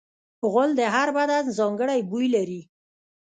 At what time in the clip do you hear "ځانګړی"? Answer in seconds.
1.57-1.99